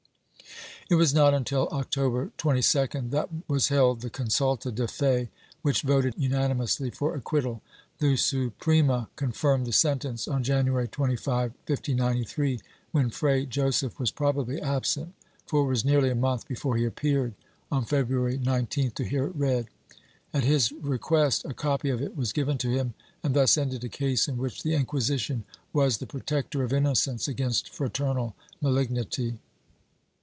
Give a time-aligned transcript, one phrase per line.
[0.89, 5.29] It was not until October 22d that was held the consulta de fe,
[5.61, 7.61] which voted unanimously for acquittal;
[7.99, 12.59] the Suprema confirmed the sentence, on January 25, 1593,
[12.91, 15.13] when Fray Joseph was probably absent,
[15.45, 17.35] for it was nearly a month before he appeared,
[17.71, 19.67] on February 19th to hear it read.
[20.33, 23.87] At his request a copy of it was given to him and thus ended a
[23.87, 29.39] case in which the Inquisition was the protector of innocence against fraternal malignity.